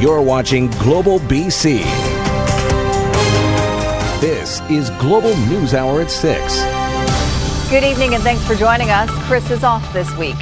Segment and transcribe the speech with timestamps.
[0.00, 1.82] You're watching Global BC.
[4.20, 6.62] This is Global News Hour at 6.
[7.68, 9.10] Good evening and thanks for joining us.
[9.26, 10.36] Chris is off this week.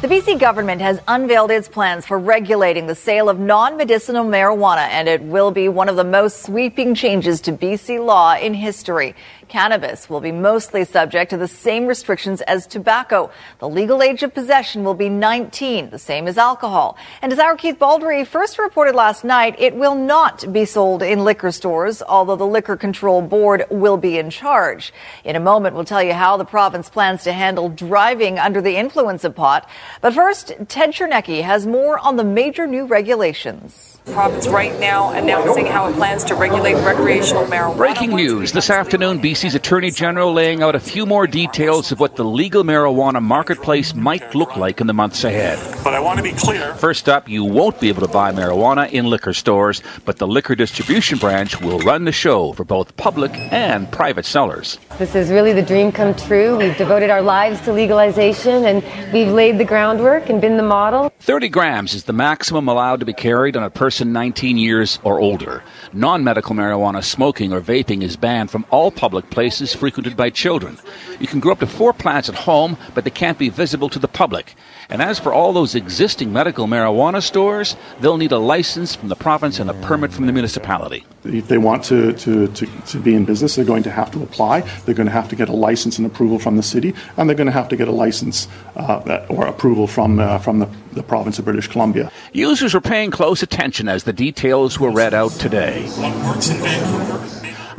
[0.00, 4.88] The BC government has unveiled its plans for regulating the sale of non medicinal marijuana,
[4.88, 9.16] and it will be one of the most sweeping changes to BC law in history.
[9.50, 13.30] Cannabis will be mostly subject to the same restrictions as tobacco.
[13.58, 16.96] The legal age of possession will be 19, the same as alcohol.
[17.20, 21.24] And as our Keith Baldry first reported last night, it will not be sold in
[21.24, 24.92] liquor stores, although the Liquor Control Board will be in charge.
[25.24, 28.76] In a moment, we'll tell you how the province plans to handle driving under the
[28.76, 29.68] influence of pot.
[30.00, 35.66] But first, Ted Chernecki has more on the major new regulations province right now announcing
[35.66, 37.76] how it plans to regulate recreational marijuana.
[37.76, 42.16] Breaking news this afternoon BC's Attorney General laying out a few more details of what
[42.16, 45.58] the legal marijuana marketplace might look like in the months ahead.
[45.84, 46.74] But I want to be clear.
[46.74, 50.54] First up, you won't be able to buy marijuana in liquor stores, but the liquor
[50.54, 54.78] distribution branch will run the show for both public and private sellers.
[54.98, 56.56] This is really the dream come true.
[56.56, 61.12] We've devoted our lives to legalization and we've laid the groundwork and been the model.
[61.20, 64.98] 30 grams is the maximum allowed to be carried on a person person 19 years
[65.02, 65.62] or older.
[65.92, 70.78] Non medical marijuana smoking or vaping is banned from all public places frequented by children.
[71.18, 73.98] You can grow up to four plants at home, but they can't be visible to
[73.98, 74.54] the public.
[74.90, 79.14] And as for all those existing medical marijuana stores, they'll need a license from the
[79.14, 81.04] province and a permit from the municipality.
[81.24, 84.22] If they want to, to, to, to, be in business, they're going to have to
[84.22, 84.62] apply.
[84.84, 87.36] They're going to have to get a license and approval from the city, and they're
[87.36, 91.02] going to have to get a license uh, or approval from, uh, from the, the
[91.02, 92.10] province of British Columbia.
[92.32, 95.86] Users are paying close attention as the details were read out today.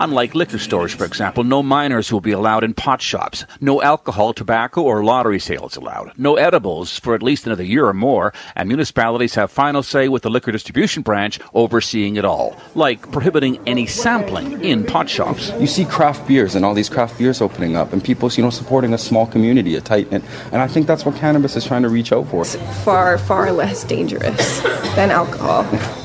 [0.01, 3.45] Unlike liquor stores, for example, no minors will be allowed in pot shops.
[3.59, 6.17] No alcohol, tobacco, or lottery sales allowed.
[6.17, 8.33] No edibles for at least another year or more.
[8.55, 13.59] And municipalities have final say with the liquor distribution branch overseeing it all, like prohibiting
[13.67, 15.51] any sampling in pot shops.
[15.59, 18.49] You see craft beers and all these craft beers opening up, and people, you know,
[18.49, 20.23] supporting a small community, a tight knit.
[20.51, 22.41] And I think that's what cannabis is trying to reach out for.
[22.41, 24.61] It's far, far less dangerous
[24.95, 25.63] than alcohol.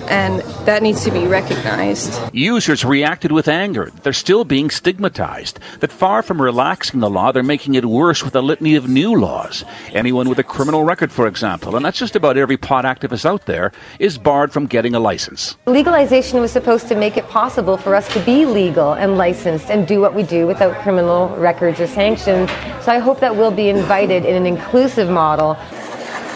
[0.09, 2.12] and that needs to be recognized.
[2.33, 5.59] Users reacted with anger they're still being stigmatized.
[5.81, 9.15] That far from relaxing the law, they're making it worse with a litany of new
[9.19, 9.65] laws.
[9.93, 13.47] Anyone with a criminal record, for example, and that's just about every pot activist out
[13.47, 15.57] there, is barred from getting a license.
[15.67, 19.87] Legalization was supposed to make it possible for us to be legal and licensed and
[19.87, 22.51] do what we do without criminal records or sanctions.
[22.83, 25.57] So I hope that we'll be invited in an inclusive model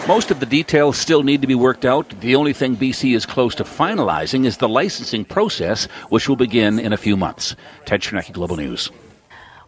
[0.07, 2.09] most of the details still need to be worked out.
[2.21, 6.79] The only thing BC is close to finalizing is the licensing process, which will begin
[6.79, 7.55] in a few months.
[7.85, 8.89] Ted Chernecki, Global News.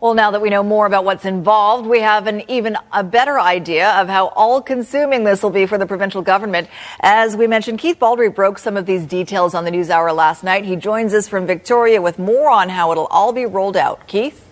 [0.02, 3.40] Well, now that we know more about what's involved, we have an even a better
[3.40, 6.68] idea of how all consuming this will be for the provincial government.
[7.00, 10.44] As we mentioned, Keith Baldry broke some of these details on the news hour last
[10.44, 10.66] night.
[10.66, 14.06] He joins us from Victoria with more on how it'll all be rolled out.
[14.08, 14.46] Keith?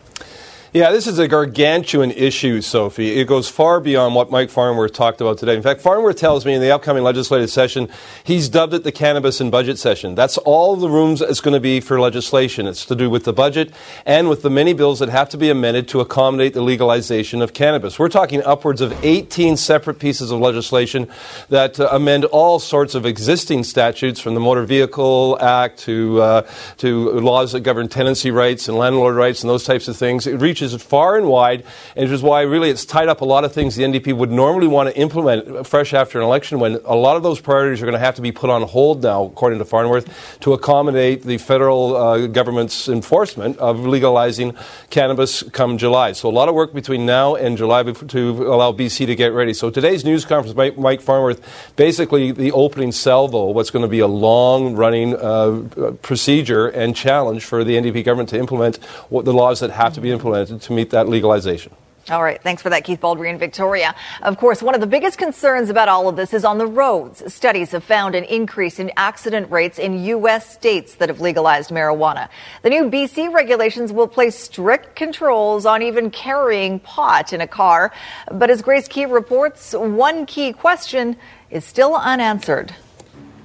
[0.74, 3.20] Yeah, this is a gargantuan issue, Sophie.
[3.20, 5.54] It goes far beyond what Mike Farnworth talked about today.
[5.54, 7.90] In fact, Farnworth tells me in the upcoming legislative session,
[8.24, 10.16] he's dubbed it the cannabis and budget session.
[10.16, 12.68] That's all the rooms it's going to be for legislation.
[12.68, 13.74] It's to do with the budget
[14.06, 17.54] and with the many bills that have to be amended to accommodate the legalization of
[17.54, 18.00] cannabis.
[18.00, 21.10] We're talking upwards of 18 separate pieces of legislation
[21.50, 26.48] that uh, amend all sorts of existing statutes from the Motor Vehicle Act to, uh,
[26.78, 30.26] to laws that govern tenancy rights and landlord rights and those types of things.
[30.26, 31.64] It reaches reaches far and wide,
[31.96, 34.32] and which is why really it's tied up a lot of things the NDP would
[34.32, 37.86] normally want to implement fresh after an election when a lot of those priorities are
[37.86, 41.38] going to have to be put on hold now, according to Farnworth, to accommodate the
[41.38, 44.56] federal uh, government's enforcement of legalizing
[44.90, 46.12] cannabis come July.
[46.12, 49.54] So a lot of work between now and July to allow BC to get ready.
[49.54, 51.42] So today's news conference, Mike, Farnworth,
[51.76, 57.44] basically the opening salvo, what's going to be a long running uh, procedure and challenge
[57.44, 58.78] for the NDP government to implement
[59.10, 61.74] what the laws that have to be implemented to meet that legalization.
[62.10, 62.42] All right.
[62.42, 63.94] Thanks for that, Keith Baldry Victoria.
[64.24, 67.32] Of course, one of the biggest concerns about all of this is on the roads.
[67.32, 70.52] Studies have found an increase in accident rates in U.S.
[70.52, 72.28] states that have legalized marijuana.
[72.64, 77.94] The new BC regulations will place strict controls on even carrying pot in a car.
[78.32, 81.18] But as Grace Ke reports, one key question
[81.52, 82.74] is still unanswered.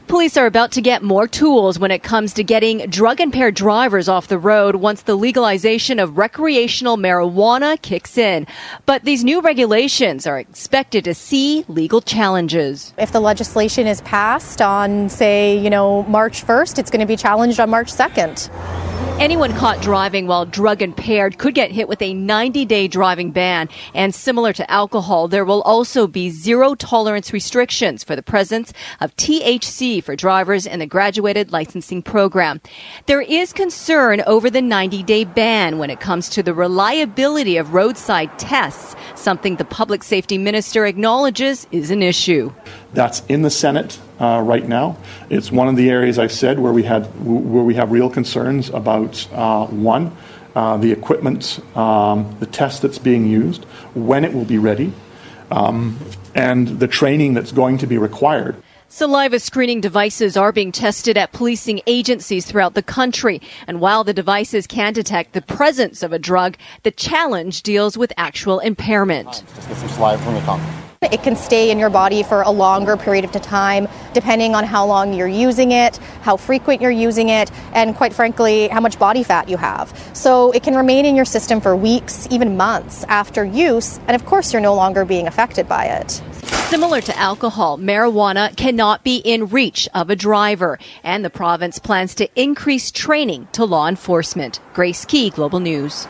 [0.08, 4.08] Police are about to get more tools when it comes to getting drug impaired drivers
[4.08, 8.46] off the road once the legalization of recreational marijuana kicks in.
[8.86, 12.94] But these new regulations are expected to see legal challenges.
[12.96, 17.16] If the legislation is passed on, say, you know, March 1st, it's going to be
[17.16, 18.48] challenged on March 2nd.
[19.18, 23.70] Anyone caught driving while drug impaired could get hit with a 90 day driving ban.
[23.94, 29.16] And similar to alcohol, there will also be zero tolerance restrictions for the presence of
[29.16, 32.60] THC for drivers in the graduated licensing program.
[33.06, 37.74] There is concern over the 90 day ban when it comes to the reliability of
[37.74, 42.52] roadside tests, something the public safety minister acknowledges is an issue.
[42.92, 44.96] That's in the Senate uh, right now.
[45.30, 48.70] It's one of the areas I said where we had where we have real concerns
[48.70, 50.16] about uh, one,
[50.54, 53.64] uh, the equipment, um, the test that's being used,
[53.94, 54.92] when it will be ready,
[55.50, 55.98] um,
[56.34, 58.56] and the training that's going to be required.
[58.88, 63.42] Saliva screening devices are being tested at policing agencies throughout the country.
[63.66, 68.12] And while the devices can detect the presence of a drug, the challenge deals with
[68.16, 69.42] actual impairment.
[69.68, 70.85] Get some saliva from tongue.
[71.02, 74.86] It can stay in your body for a longer period of time, depending on how
[74.86, 79.22] long you're using it, how frequent you're using it, and quite frankly, how much body
[79.22, 79.92] fat you have.
[80.14, 84.24] So it can remain in your system for weeks, even months after use, and of
[84.24, 86.22] course, you're no longer being affected by it.
[86.70, 92.14] Similar to alcohol, marijuana cannot be in reach of a driver, and the province plans
[92.16, 94.60] to increase training to law enforcement.
[94.72, 96.08] Grace Ke, Global News.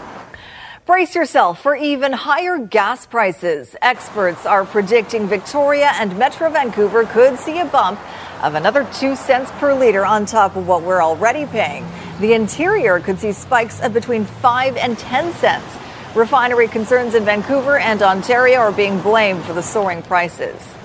[0.87, 3.75] Brace yourself for even higher gas prices.
[3.83, 7.99] Experts are predicting Victoria and Metro Vancouver could see a bump
[8.41, 11.85] of another 2 cents per litre on top of what we're already paying.
[12.21, 15.77] The interior could see spikes of between 5 and 10 cents.
[16.15, 20.76] Refinery concerns in Vancouver and Ontario are being blamed for the soaring prices.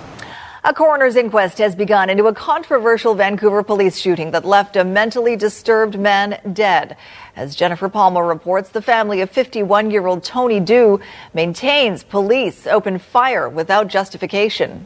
[0.64, 5.36] A coroner's inquest has begun into a controversial Vancouver police shooting that left a mentally
[5.36, 6.98] disturbed man dead.
[7.36, 11.00] As Jennifer Palma reports, the family of 51 year old Tony Du
[11.34, 14.86] maintains police opened fire without justification.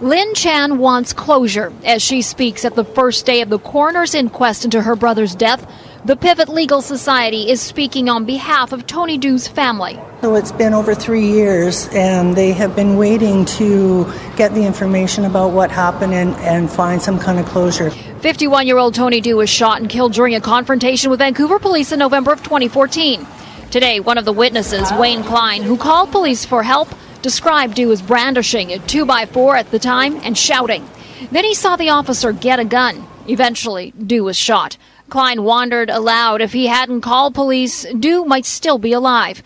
[0.00, 4.64] Lynn Chan wants closure as she speaks at the first day of the coroner's inquest
[4.64, 5.66] into her brother's death.
[6.04, 9.96] The Pivot Legal Society is speaking on behalf of Tony Du's family.
[10.20, 15.26] So it's been over three years, and they have been waiting to get the information
[15.26, 17.90] about what happened and, and find some kind of closure.
[17.90, 21.92] 51 year old Tony Du was shot and killed during a confrontation with Vancouver police
[21.92, 23.24] in November of 2014.
[23.70, 26.88] Today, one of the witnesses, Wayne Klein, who called police for help,
[27.22, 30.84] described Du as brandishing a 2x4 at the time and shouting.
[31.30, 33.06] Then he saw the officer get a gun.
[33.28, 34.76] Eventually, Du was shot.
[35.12, 39.42] Klein wondered aloud if he hadn't called police, Du might still be alive.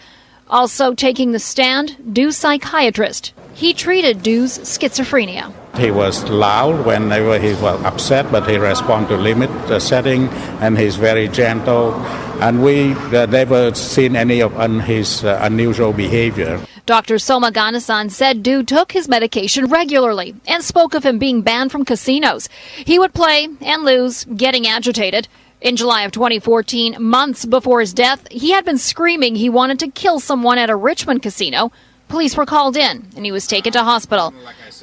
[0.48, 3.32] Also taking the stand, Du's psychiatrist.
[3.52, 5.52] He treated Du's schizophrenia.
[5.76, 10.28] He was loud whenever he was upset, but he responded to limit the setting,
[10.60, 11.94] and he's very gentle.
[12.40, 16.64] And we uh, never seen any of un- his uh, unusual behavior.
[16.86, 17.18] Dr.
[17.18, 21.84] Soma Ganesan said Du took his medication regularly and spoke of him being banned from
[21.84, 22.48] casinos.
[22.76, 25.26] He would play and lose, getting agitated.
[25.62, 29.90] In July of 2014, months before his death, he had been screaming he wanted to
[29.90, 31.72] kill someone at a Richmond casino.
[32.08, 34.34] Police were called in and he was taken to hospital.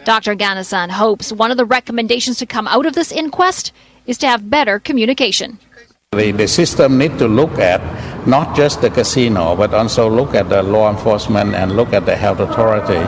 [0.03, 0.35] Dr.
[0.35, 3.71] Ganesan hopes one of the recommendations to come out of this inquest
[4.07, 5.59] is to have better communication.
[6.13, 7.81] The, the system need to look at
[8.27, 12.15] not just the casino, but also look at the law enforcement and look at the
[12.15, 12.99] health authority.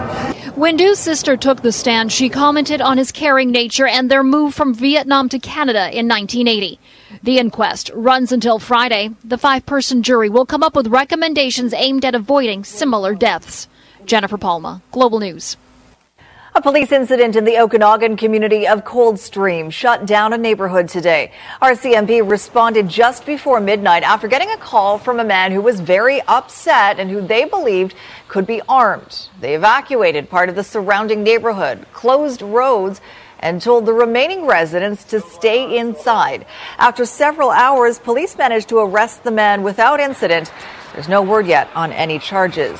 [0.56, 4.54] When Du's sister took the stand, she commented on his caring nature and their move
[4.54, 6.80] from Vietnam to Canada in 1980.
[7.24, 9.12] The inquest runs until Friday.
[9.24, 13.68] The five person jury will come up with recommendations aimed at avoiding similar deaths.
[14.06, 15.58] Jennifer Palma, Global News.
[16.58, 21.34] A police incident in the Okanagan community of Coldstream shut down a neighborhood today.
[21.62, 26.22] RCMP responded just before midnight after getting a call from a man who was very
[26.22, 27.94] upset and who they believed
[28.30, 29.28] could be armed.
[29.42, 33.02] They evacuated part of the surrounding neighborhood, closed roads,
[33.40, 36.46] and told the remaining residents to stay inside.
[36.78, 40.52] After several hours, police managed to arrest the man without incident.
[40.94, 42.80] There's no word yet on any charges.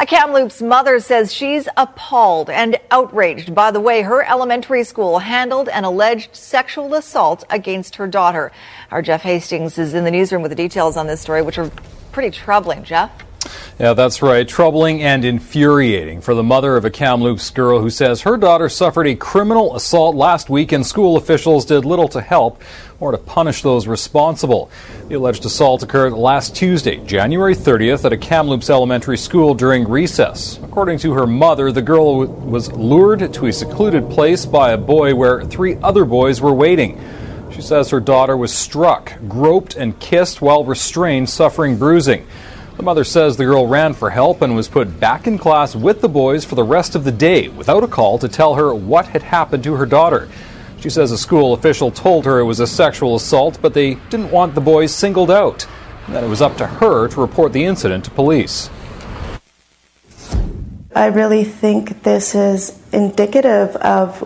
[0.00, 5.68] A Kamloops mother says she's appalled and outraged by the way her elementary school handled
[5.68, 8.52] an alleged sexual assault against her daughter.
[8.92, 11.70] Our Jeff Hastings is in the newsroom with the details on this story, which are
[12.12, 12.84] pretty troubling.
[12.84, 13.10] Jeff?
[13.78, 14.46] Yeah, that's right.
[14.46, 19.06] Troubling and infuriating for the mother of a Kamloops girl who says her daughter suffered
[19.06, 22.60] a criminal assault last week and school officials did little to help
[22.98, 24.68] or to punish those responsible.
[25.08, 30.58] The alleged assault occurred last Tuesday, January 30th, at a Kamloops elementary school during recess.
[30.64, 35.14] According to her mother, the girl was lured to a secluded place by a boy
[35.14, 37.00] where three other boys were waiting.
[37.52, 42.26] She says her daughter was struck, groped, and kissed while restrained, suffering bruising.
[42.78, 46.00] The mother says the girl ran for help and was put back in class with
[46.00, 49.08] the boys for the rest of the day without a call to tell her what
[49.08, 50.28] had happened to her daughter.
[50.78, 54.30] She says a school official told her it was a sexual assault, but they didn't
[54.30, 55.66] want the boys singled out,
[56.06, 58.70] and that it was up to her to report the incident to police.
[60.94, 64.20] I really think this is indicative of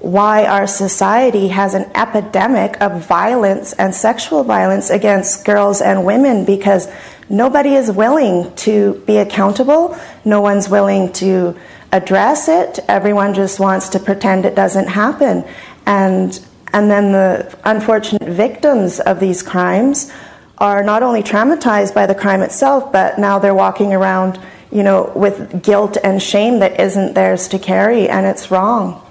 [0.00, 6.46] why our society has an epidemic of violence and sexual violence against girls and women
[6.46, 6.88] because
[7.30, 9.96] nobody is willing to be accountable.
[10.24, 11.56] No one's willing to
[11.92, 12.80] address it.
[12.88, 15.44] Everyone just wants to pretend it doesn't happen.
[15.86, 16.38] And,
[16.72, 20.12] and then the unfortunate victims of these crimes
[20.58, 24.38] are not only traumatized by the crime itself, but now they're walking around,
[24.70, 29.06] you know, with guilt and shame that isn't theirs to carry, and it's wrong.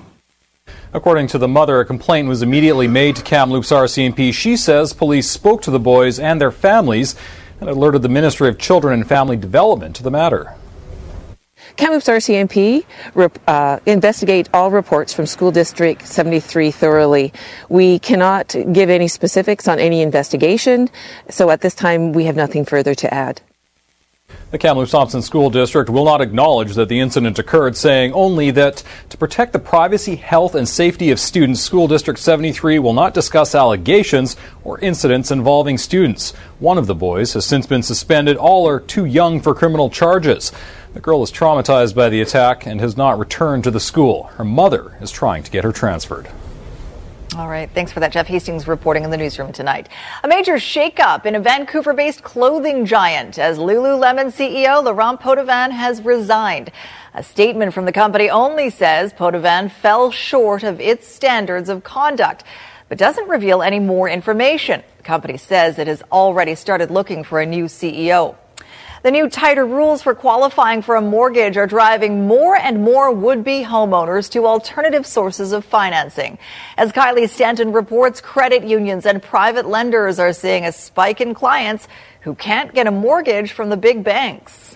[0.94, 4.34] According to the mother, a complaint was immediately made to Kamloops RCMP.
[4.34, 7.16] She says police spoke to the boys and their families
[7.60, 10.56] and alerted the Ministry of Children and Family Development to the matter.
[11.76, 12.84] Kamloops RCMP
[13.48, 17.34] uh, investigate all reports from School District 73 thoroughly.
[17.70, 20.90] We cannot give any specifics on any investigation,
[21.30, 23.42] so at this time we have nothing further to add.
[24.52, 28.82] The Kamloops Thompson School District will not acknowledge that the incident occurred, saying only that
[29.10, 33.54] to protect the privacy, health, and safety of students, School District 73 will not discuss
[33.54, 36.32] allegations or incidents involving students.
[36.58, 38.38] One of the boys has since been suspended.
[38.38, 40.52] All are too young for criminal charges.
[40.96, 44.24] The girl is traumatized by the attack and has not returned to the school.
[44.38, 46.28] Her mother is trying to get her transferred.
[47.40, 47.70] All right.
[47.74, 49.88] Thanks for that, Jeff Hastings reporting in the newsroom tonight.
[50.26, 56.02] A major shakeup in a Vancouver based clothing giant as Lululemon CEO Laurent Potdevin has
[56.02, 56.70] resigned.
[57.14, 62.44] A statement from the company only says Potdevin fell short of its standards of conduct,
[62.90, 64.84] but doesn't reveal any more information.
[64.98, 68.36] The company says it has already started looking for a new CEO.
[69.02, 73.64] The new tighter rules for qualifying for a mortgage are driving more and more would-be
[73.64, 76.38] homeowners to alternative sources of financing.
[76.78, 81.88] As Kylie Stanton reports, credit unions and private lenders are seeing a spike in clients
[82.22, 84.76] who can't get a mortgage from the big banks.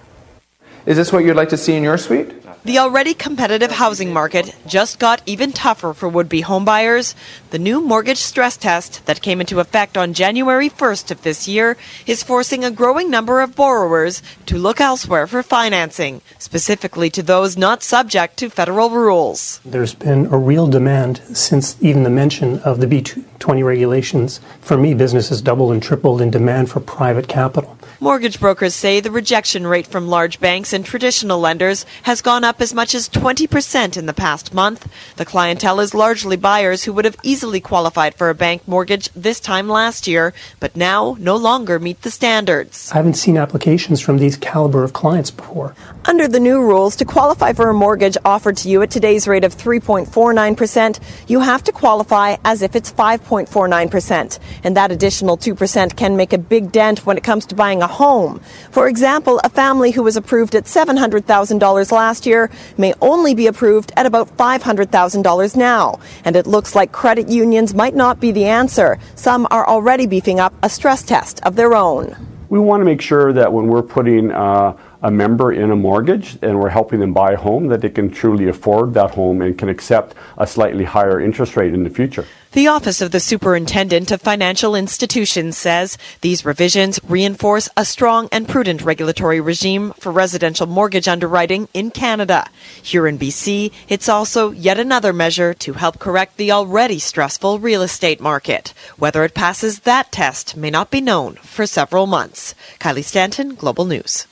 [0.85, 2.43] Is this what you'd like to see in your suite?
[2.65, 7.13] The already competitive housing market just got even tougher for would be homebuyers.
[7.51, 11.77] The new mortgage stress test that came into effect on January 1st of this year
[12.05, 17.57] is forcing a growing number of borrowers to look elsewhere for financing, specifically to those
[17.57, 19.59] not subject to federal rules.
[19.65, 24.39] There's been a real demand since even the mention of the B20 regulations.
[24.61, 27.77] For me, business has doubled and tripled in demand for private capital.
[28.03, 32.60] Mortgage brokers say the rejection rate from large banks and traditional lenders has gone up
[32.60, 34.91] as much as 20% in the past month.
[35.15, 39.39] The clientele is largely buyers who would have easily qualified for a bank mortgage this
[39.39, 42.91] time last year, but now no longer meet the standards.
[42.91, 45.74] I haven't seen applications from these caliber of clients before.
[46.03, 49.45] Under the new rules, to qualify for a mortgage offered to you at today's rate
[49.45, 54.39] of 3.49%, you have to qualify as if it's 5.49%.
[54.65, 57.92] And that additional 2% can make a big dent when it comes to buying a
[57.93, 58.41] home.
[58.71, 63.91] For example, a family who was approved at $700,000 last year may only be approved
[63.95, 66.00] at about $500,000 now.
[66.25, 69.00] And it looks like credit unions might not be the answer.
[69.15, 72.15] Some are already beefing up a stress test of their own.
[72.50, 76.38] We want to make sure that when we're putting uh, a member in a mortgage
[76.41, 79.57] and we're helping them buy a home, that they can truly afford that home and
[79.57, 82.25] can accept a slightly higher interest rate in the future.
[82.53, 88.48] The Office of the Superintendent of Financial Institutions says these revisions reinforce a strong and
[88.48, 92.48] prudent regulatory regime for residential mortgage underwriting in Canada.
[92.81, 97.81] Here in BC, it's also yet another measure to help correct the already stressful real
[97.81, 98.74] estate market.
[98.98, 102.53] Whether it passes that test may not be known for several months.
[102.79, 104.27] Kylie Stanton, Global News.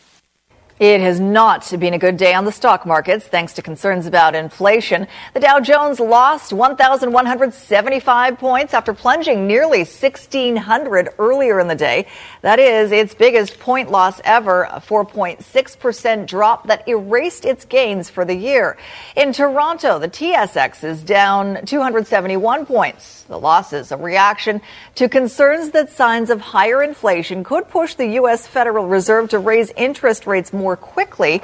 [0.81, 4.33] It has not been a good day on the stock markets thanks to concerns about
[4.33, 5.05] inflation.
[5.35, 12.07] The Dow Jones lost 1,175 points after plunging nearly 1,600 earlier in the day.
[12.41, 18.25] That is its biggest point loss ever, a 4.6% drop that erased its gains for
[18.25, 18.75] the year.
[19.15, 23.21] In Toronto, the TSX is down 271 points.
[23.25, 24.61] The loss is a reaction
[24.95, 28.47] to concerns that signs of higher inflation could push the U.S.
[28.47, 31.41] Federal Reserve to raise interest rates more more quickly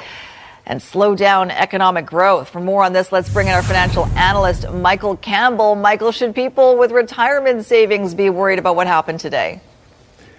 [0.66, 2.48] and slow down economic growth.
[2.48, 5.76] For more on this, let's bring in our financial analyst, Michael Campbell.
[5.76, 9.60] Michael, should people with retirement savings be worried about what happened today?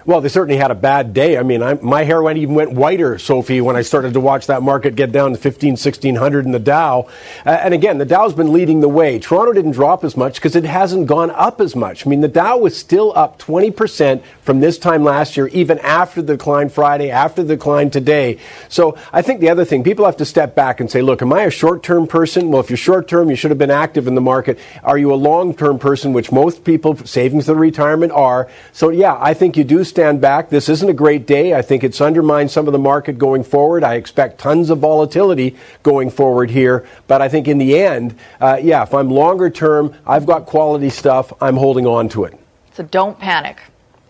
[0.06, 1.36] Well, they certainly had a bad day.
[1.36, 4.46] I mean, I, my hair went even went whiter, Sophie, when I started to watch
[4.46, 7.08] that market get down to 15, 1600 in the Dow.
[7.44, 9.18] Uh, and again, the Dow's been leading the way.
[9.18, 12.06] Toronto didn't drop as much because it hasn't gone up as much.
[12.06, 16.22] I mean, the Dow was still up 20% from this time last year, even after
[16.22, 18.38] the decline Friday, after the decline today.
[18.70, 21.34] So I think the other thing, people have to step back and say, look, am
[21.34, 22.50] I a short term person?
[22.50, 24.58] Well, if you're short term, you should have been active in the market.
[24.82, 28.48] Are you a long term person, which most people, savings for retirement, are?
[28.72, 30.48] So yeah, I think you do stand back.
[30.48, 31.52] This isn't a great day.
[31.52, 33.84] I think it's undermined some of the market going forward.
[33.84, 36.86] I expect tons of volatility going forward here.
[37.06, 40.88] But I think in the end, uh, yeah, if I'm longer term, I've got quality
[40.88, 42.40] stuff, I'm holding on to it.
[42.72, 43.60] So don't panic.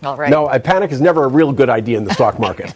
[0.03, 0.31] All right.
[0.31, 2.71] No, a panic is never a real good idea in the stock market.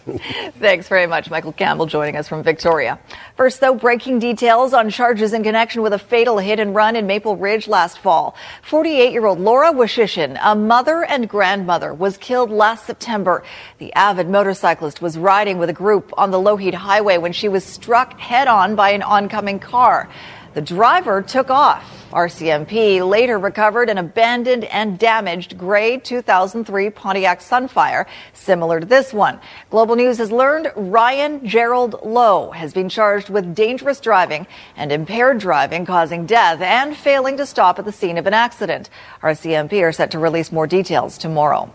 [0.59, 2.99] Thanks very much, Michael Campbell, joining us from Victoria.
[3.37, 7.07] First, though, breaking details on charges in connection with a fatal hit and run in
[7.07, 8.35] Maple Ridge last fall.
[8.63, 13.43] 48 year old Laura Washishin, a mother and grandmother, was killed last September.
[13.77, 17.63] The avid motorcyclist was riding with a group on the Lougheed Highway when she was
[17.63, 20.09] struck head on by an oncoming car.
[20.53, 22.05] The driver took off.
[22.11, 29.39] RCMP later recovered an abandoned and damaged gray 2003 Pontiac Sunfire, similar to this one.
[29.71, 34.45] Global News has learned Ryan Gerald Lowe has been charged with dangerous driving
[34.75, 38.91] and impaired driving causing death and failing to stop at the scene of an accident.
[39.23, 41.73] RCMP are set to release more details tomorrow.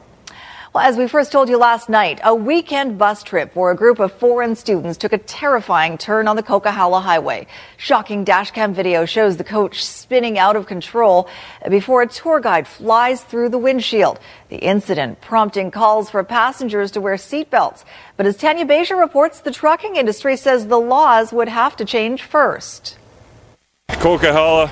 [0.75, 4.00] Well, as we first told you last night, a weekend bus trip for a group
[4.00, 7.46] of foreign students took a terrifying turn on the Coquihalla Highway.
[7.78, 11.26] Shocking dashcam video shows the coach spinning out of control
[11.70, 14.20] before a tour guide flies through the windshield.
[14.50, 17.84] The incident prompting calls for passengers to wear seatbelts.
[18.18, 22.25] But as Tanya Beja reports, the trucking industry says the laws would have to change
[22.25, 22.98] first.
[23.88, 24.70] Coquihalla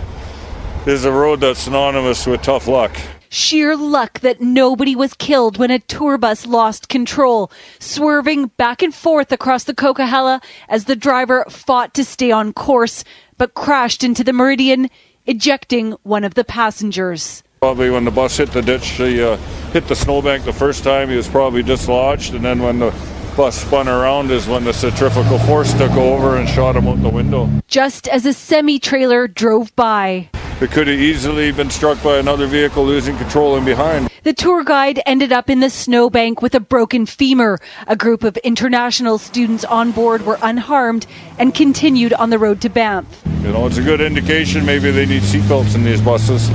[0.86, 2.94] is a road that's synonymous with tough luck.
[3.36, 8.94] Sheer luck that nobody was killed when a tour bus lost control, swerving back and
[8.94, 13.04] forth across the Coquihalla as the driver fought to stay on course,
[13.36, 14.88] but crashed into the Meridian,
[15.26, 17.42] ejecting one of the passengers.
[17.60, 19.36] Probably when the bus hit the ditch, he uh,
[19.70, 22.90] hit the snowbank the first time, he was probably dislodged, and then when the
[23.36, 27.10] bus spun around is when the centrifugal force took over and shot him out the
[27.10, 27.50] window.
[27.68, 30.30] Just as a semi trailer drove by.
[30.58, 34.08] It could have easily been struck by another vehicle losing control in behind.
[34.22, 37.58] The tour guide ended up in the snowbank with a broken femur.
[37.86, 41.06] A group of international students on board were unharmed
[41.38, 43.22] and continued on the road to Banff.
[43.42, 46.48] You know, it's a good indication maybe they need seatbelts in these buses.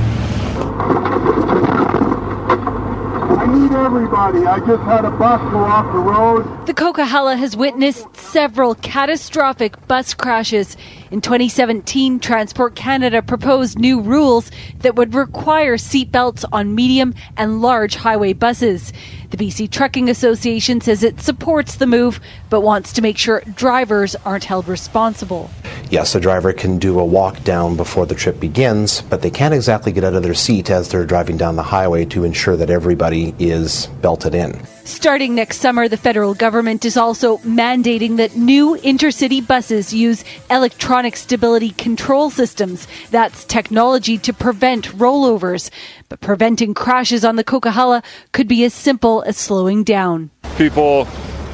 [3.42, 4.46] I need everybody.
[4.46, 6.66] I just had a bus go off the road.
[6.66, 10.76] The Coquihalla has witnessed several catastrophic bus crashes.
[11.10, 17.96] In 2017, Transport Canada proposed new rules that would require seatbelts on medium and large
[17.96, 18.92] highway buses.
[19.30, 24.14] The BC Trucking Association says it supports the move, but wants to make sure drivers
[24.24, 25.50] aren't held responsible.
[25.92, 29.52] Yes, the driver can do a walk down before the trip begins, but they can't
[29.52, 32.70] exactly get out of their seat as they're driving down the highway to ensure that
[32.70, 34.58] everybody is belted in.
[34.84, 41.14] Starting next summer, the federal government is also mandating that new intercity buses use electronic
[41.14, 42.88] stability control systems.
[43.10, 45.68] That's technology to prevent rollovers.
[46.08, 48.02] But preventing crashes on the Coquihalla
[48.32, 50.30] could be as simple as slowing down.
[50.56, 51.06] People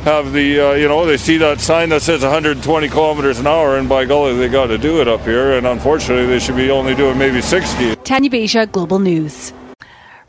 [0.04, 3.76] have the, uh, you know, they see that sign that says 120 kilometers an hour,
[3.76, 5.52] and by golly, they got to do it up here.
[5.52, 7.96] And unfortunately, they should be only doing maybe 60.
[7.96, 9.52] Tanya Beja, Global News.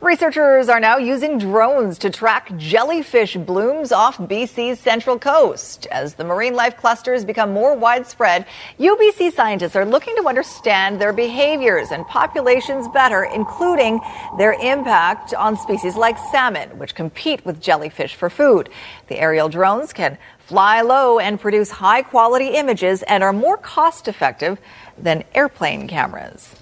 [0.02, 5.86] Researchers are now using drones to track jellyfish blooms off BC's central coast.
[5.90, 8.46] As the marine life clusters become more widespread,
[8.78, 14.00] UBC scientists are looking to understand their behaviors and populations better, including
[14.38, 18.70] their impact on species like salmon, which compete with jellyfish for food.
[19.10, 24.06] The aerial drones can fly low and produce high quality images and are more cost
[24.06, 24.60] effective
[24.96, 26.54] than airplane cameras.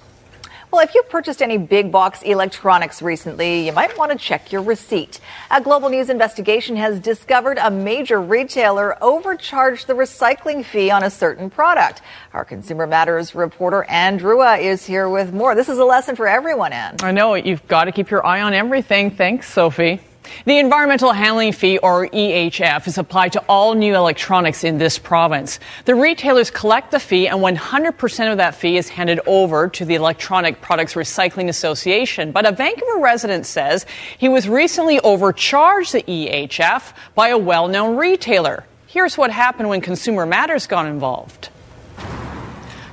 [0.71, 4.63] Well, if you purchased any big box electronics recently, you might want to check your
[4.63, 5.21] receipt.
[5.51, 11.11] A Global News investigation has discovered a major retailer overcharged the recycling fee on a
[11.11, 12.01] certain product.
[12.33, 15.55] Our Consumer Matters reporter Ann Drewa uh, is here with more.
[15.55, 16.97] This is a lesson for everyone, Ann.
[17.03, 17.35] I know.
[17.35, 19.11] You've got to keep your eye on everything.
[19.11, 20.01] Thanks, Sophie.
[20.45, 25.61] The Environmental Handling Fee, or EHF, is applied to all new electronics in this province.
[25.85, 29.95] The retailers collect the fee, and 100% of that fee is handed over to the
[29.95, 32.33] Electronic Products Recycling Association.
[32.33, 33.87] But a Vancouver resident says
[34.19, 38.65] he was recently overcharged the EHF by a well known retailer.
[38.87, 41.51] Here's what happened when Consumer Matters got involved.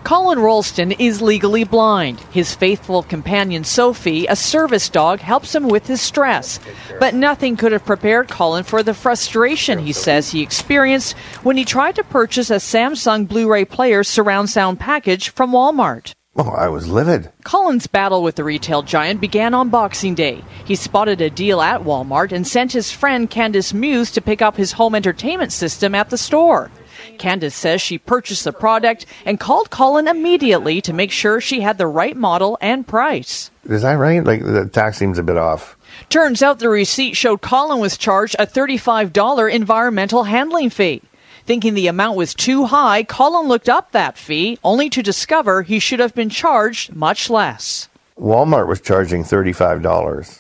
[0.06, 2.20] Colin Rolston is legally blind.
[2.30, 6.60] His faithful companion Sophie, a service dog, helps him with his stress.
[7.00, 11.66] But nothing could have prepared Colin for the frustration he says he experienced when he
[11.66, 16.14] tried to purchase a Samsung Blu ray player surround sound package from Walmart.
[16.38, 17.32] Oh, I was livid.
[17.44, 20.44] Colin's battle with the retail giant began on Boxing Day.
[20.66, 24.56] He spotted a deal at Walmart and sent his friend Candice Muse to pick up
[24.56, 26.70] his home entertainment system at the store.
[27.18, 31.78] Candace says she purchased the product and called Colin immediately to make sure she had
[31.78, 33.52] the right model and price.
[33.66, 34.24] Is that right?
[34.24, 35.78] Like the tax seems a bit off.
[36.10, 41.02] Turns out the receipt showed Colin was charged a $35 environmental handling fee.
[41.46, 45.78] Thinking the amount was too high, Colin looked up that fee, only to discover he
[45.78, 47.88] should have been charged much less.
[48.20, 50.40] Walmart was charging $35.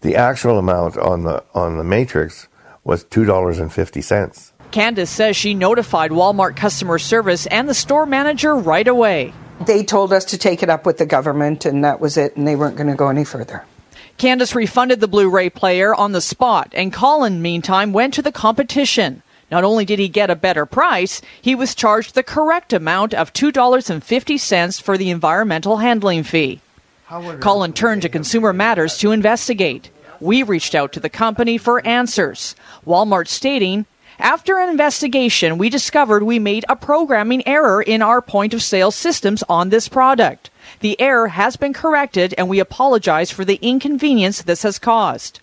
[0.00, 2.48] The actual amount on the on the matrix
[2.84, 4.52] was $2.50.
[4.74, 9.32] Candace says she notified Walmart customer service and the store manager right away.
[9.64, 12.44] They told us to take it up with the government, and that was it, and
[12.44, 13.64] they weren't going to go any further.
[14.18, 18.32] Candace refunded the Blu ray player on the spot, and Colin, meantime, went to the
[18.32, 19.22] competition.
[19.48, 23.32] Not only did he get a better price, he was charged the correct amount of
[23.32, 26.60] $2.50 for the environmental handling fee.
[27.08, 29.90] Colin turned to Consumer Matters to investigate.
[30.18, 32.56] We reached out to the company for answers.
[32.84, 33.86] Walmart stating,
[34.18, 38.90] after an investigation, we discovered we made a programming error in our point of sale
[38.90, 40.50] systems on this product.
[40.80, 45.40] The error has been corrected and we apologize for the inconvenience this has caused.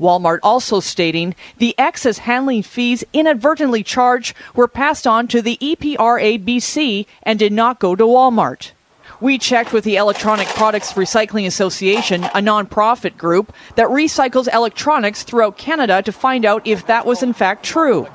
[0.00, 5.76] Walmart also stating the excess handling fees inadvertently charged were passed on to the E
[5.76, 8.72] EPRA BC and did not go to Walmart.
[9.20, 15.56] We checked with the Electronic Products Recycling Association, a nonprofit group that recycles electronics throughout
[15.56, 18.08] Canada, to find out if that was in fact true.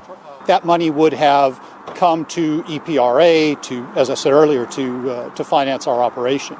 [0.46, 1.60] That money would have
[1.94, 6.56] come to EPRA to, as I said earlier, to uh, to finance our operation.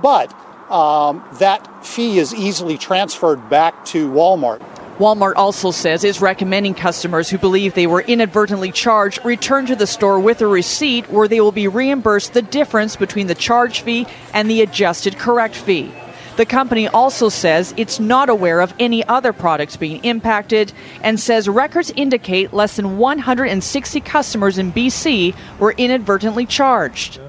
[0.00, 0.32] But
[0.70, 4.60] um, that fee is easily transferred back to Walmart.
[4.98, 9.86] Walmart also says it's recommending customers who believe they were inadvertently charged return to the
[9.86, 14.06] store with a receipt where they will be reimbursed the difference between the charge fee
[14.34, 15.90] and the adjusted correct fee.
[16.36, 21.48] The company also says it's not aware of any other products being impacted and says
[21.48, 27.20] records indicate less than 160 customers in BC were inadvertently charged.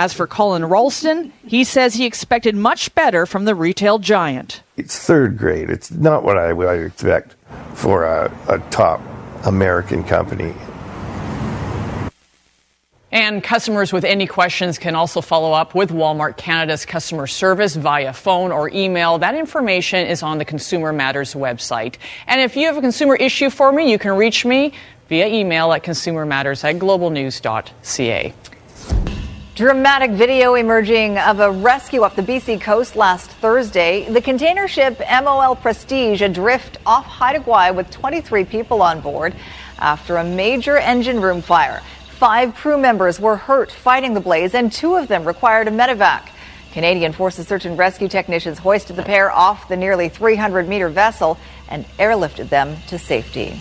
[0.00, 4.62] As for Colin Ralston, he says he expected much better from the retail giant.
[4.78, 5.68] It's third grade.
[5.68, 7.36] It's not what I would expect
[7.74, 9.02] for a, a top
[9.44, 10.54] American company.
[13.12, 18.14] And customers with any questions can also follow up with Walmart Canada's customer service via
[18.14, 19.18] phone or email.
[19.18, 21.96] That information is on the Consumer Matters website.
[22.26, 24.72] And if you have a consumer issue for me, you can reach me
[25.10, 28.32] via email at consumermatters at globalnews.ca.
[29.60, 34.10] Dramatic video emerging of a rescue off the BC coast last Thursday.
[34.10, 39.34] The container ship MOL Prestige adrift off Haida Gwaii with 23 people on board
[39.78, 41.82] after a major engine room fire.
[42.08, 46.30] Five crew members were hurt fighting the blaze, and two of them required a medevac.
[46.72, 51.36] Canadian Forces search and rescue technicians hoisted the pair off the nearly 300 meter vessel
[51.68, 53.60] and airlifted them to safety.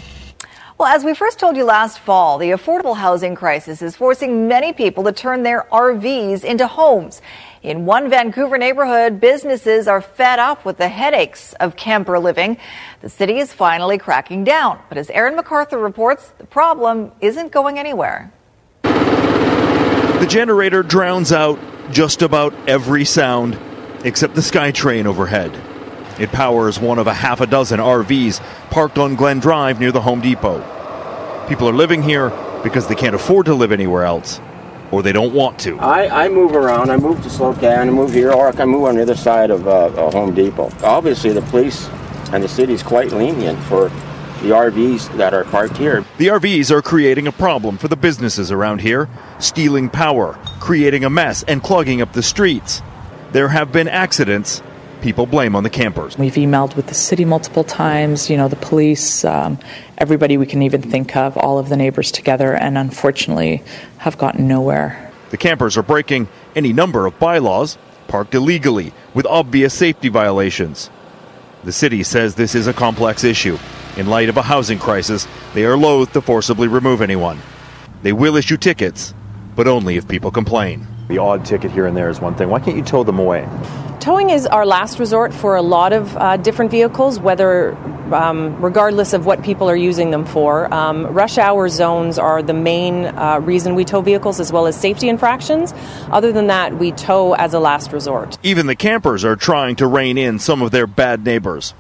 [0.80, 4.72] Well, as we first told you last fall, the affordable housing crisis is forcing many
[4.72, 7.22] people to turn their RVs into homes.
[7.62, 12.56] In one Vancouver neighborhood, businesses are fed up with the headaches of camper living.
[13.02, 14.80] The city is finally cracking down.
[14.88, 18.32] But as Aaron McArthur reports, the problem isn't going anywhere.
[18.84, 21.60] The generator drowns out
[21.92, 23.60] just about every sound
[24.06, 25.52] except the SkyTrain overhead.
[26.20, 30.02] It powers one of a half a dozen RVs parked on Glen Drive near the
[30.02, 30.60] Home Depot.
[31.48, 32.30] People are living here
[32.62, 34.42] because they can't afford to live anywhere else,
[34.92, 35.80] or they don't want to.
[35.80, 36.90] I, I move around.
[36.90, 39.50] I move to Slocan, I move here, or I can move on the other side
[39.50, 40.70] of uh, uh, Home Depot.
[40.84, 41.88] Obviously, the police
[42.34, 43.90] and the city is quite lenient for
[44.42, 46.06] the RVs that are parked here.
[46.18, 51.10] The RVs are creating a problem for the businesses around here, stealing power, creating a
[51.10, 52.82] mess, and clogging up the streets.
[53.32, 54.62] There have been accidents.
[55.02, 56.18] People blame on the campers.
[56.18, 59.58] We've emailed with the city multiple times, you know, the police, um,
[59.98, 63.64] everybody we can even think of, all of the neighbors together, and unfortunately
[64.00, 65.10] have gotten nowhere.
[65.30, 67.78] The campers are breaking any number of bylaws,
[68.10, 70.90] parked illegally, with obvious safety violations.
[71.64, 73.58] The city says this is a complex issue.
[73.96, 77.40] In light of a housing crisis, they are loath to forcibly remove anyone.
[78.02, 79.14] They will issue tickets,
[79.56, 80.88] but only if people complain.
[81.08, 82.50] The odd ticket here and there is one thing.
[82.50, 83.48] Why can't you tow them away?
[84.10, 87.76] Towing is our last resort for a lot of uh, different vehicles, whether
[88.12, 90.74] um, regardless of what people are using them for.
[90.74, 94.76] Um, rush hour zones are the main uh, reason we tow vehicles, as well as
[94.76, 95.76] safety infractions.
[96.10, 98.40] Other than that, we tow as a last resort.
[98.42, 101.76] Even the campers are trying to rein in some of their bad neighbors.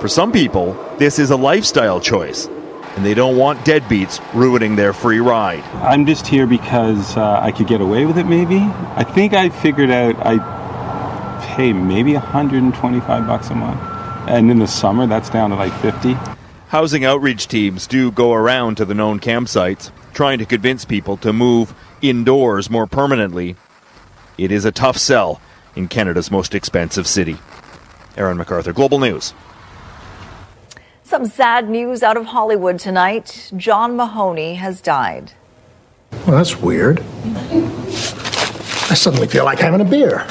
[0.00, 2.48] For some people, this is a lifestyle choice,
[2.96, 5.62] and they don't want deadbeats ruining their free ride.
[5.76, 8.58] I'm just here because uh, I could get away with it, maybe.
[8.96, 10.61] I think I figured out I
[11.52, 13.80] pay maybe 125 bucks a month.
[14.26, 16.16] And in the summer, that's down to like 50.
[16.68, 21.32] Housing outreach teams do go around to the known campsites, trying to convince people to
[21.32, 23.56] move indoors more permanently.
[24.38, 25.40] It is a tough sell
[25.76, 27.36] in Canada's most expensive city.
[28.16, 29.34] Aaron McArthur, Global News.
[31.04, 33.52] Some sad news out of Hollywood tonight.
[33.54, 35.32] John Mahoney has died.
[36.26, 37.00] Well, that's weird.
[38.90, 40.26] I suddenly feel like having a beer.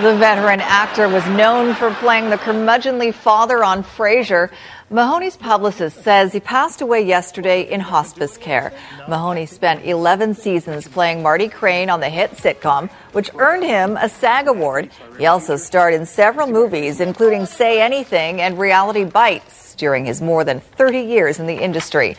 [0.00, 4.50] The veteran actor was known for playing the curmudgeonly father on Frasier.
[4.90, 8.72] Mahoney's publicist says he passed away yesterday in hospice care.
[9.06, 14.08] Mahoney spent 11 seasons playing Marty Crane on the hit sitcom, which earned him a
[14.08, 14.90] SAG award.
[15.16, 20.42] He also starred in several movies, including Say Anything and Reality Bites, during his more
[20.42, 22.16] than 30 years in the industry.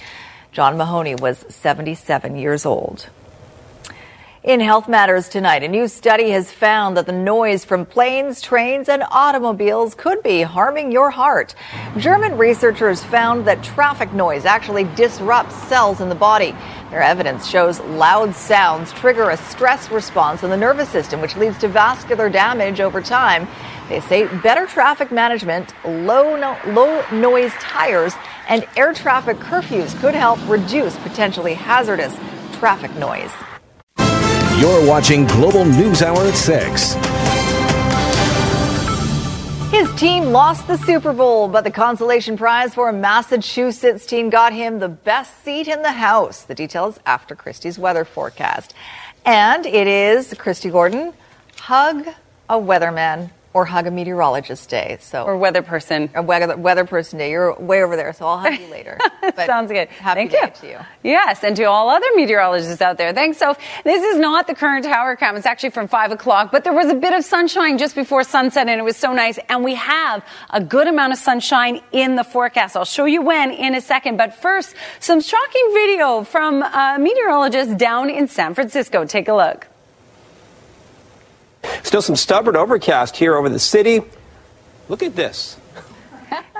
[0.53, 3.09] John Mahoney was 77 years old.
[4.45, 8.89] In Health Matters tonight, a new study has found that the noise from planes, trains,
[8.89, 11.55] and automobiles could be harming your heart.
[11.97, 16.55] German researchers found that traffic noise actually disrupts cells in the body.
[16.91, 21.58] Their evidence shows loud sounds trigger a stress response in the nervous system, which leads
[21.58, 23.47] to vascular damage over time.
[23.89, 28.13] They say better traffic management, low, no, low noise tires,
[28.47, 32.15] and air traffic curfews could help reduce potentially hazardous
[32.60, 33.31] traffic noise.
[34.59, 36.93] You're watching Global News Hour at 6.
[39.69, 44.53] His team lost the Super Bowl, but the consolation prize for a Massachusetts team got
[44.53, 46.43] him the best seat in the house.
[46.43, 48.73] The details after Kristi's weather forecast.
[49.25, 51.11] And it is Christy Gordon,
[51.57, 52.07] hug
[52.47, 54.97] a weatherman or hug a meteorologist day.
[54.99, 56.09] So or weather person.
[56.13, 57.31] A weather, weather person day.
[57.31, 58.99] You're way over there, so I'll hug you later.
[59.21, 59.87] But Sounds good.
[59.87, 60.61] Happy Thank you.
[60.61, 60.79] to you.
[61.03, 63.13] Yes, and to all other meteorologists out there.
[63.13, 63.57] Thanks, Soph.
[63.85, 65.37] This is not the current tower cam.
[65.37, 68.67] It's actually from five o'clock, but there was a bit of sunshine just before sunset,
[68.67, 69.39] and it was so nice.
[69.47, 72.75] And we have a good amount of sunshine in the forecast.
[72.75, 74.17] I'll show you when in a second.
[74.17, 79.05] But first, some shocking video from a meteorologist down in San Francisco.
[79.05, 79.67] Take a look.
[81.84, 84.01] Still some stubborn overcast here over the city.
[84.89, 85.58] Look at this.